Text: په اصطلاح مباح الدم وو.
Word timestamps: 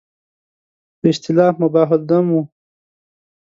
په 0.99 1.05
اصطلاح 1.11 1.51
مباح 1.61 1.89
الدم 1.97 2.25
وو. 2.31 2.41